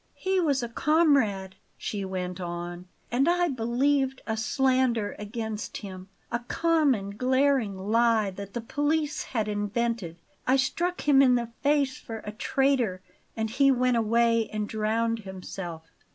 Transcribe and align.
"He 0.15 0.39
was 0.39 0.63
a 0.63 0.67
comrade," 0.67 1.57
she 1.77 2.03
went 2.03 2.41
on; 2.41 2.87
"and 3.11 3.29
I 3.29 3.49
believed 3.49 4.19
a 4.25 4.35
slander 4.35 5.15
against 5.19 5.77
him, 5.77 6.09
a 6.31 6.39
common 6.39 7.11
glaring 7.11 7.77
lie 7.77 8.31
that 8.31 8.55
the 8.55 8.61
police 8.61 9.21
had 9.25 9.47
invented. 9.47 10.17
I 10.47 10.55
struck 10.55 11.01
him 11.01 11.21
in 11.21 11.35
the 11.35 11.49
face 11.61 11.99
for 11.99 12.23
a 12.25 12.31
traitor; 12.31 13.03
and 13.37 13.47
he 13.51 13.69
went 13.69 13.95
away 13.95 14.49
and 14.51 14.67
drowned 14.67 15.19
himself. 15.19 15.83